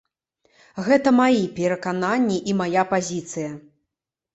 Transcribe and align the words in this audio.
Гэта 0.87 1.13
мае 1.19 1.43
перакананні 1.61 2.43
і 2.49 2.59
мая 2.65 2.91
пазіцыя. 2.97 3.51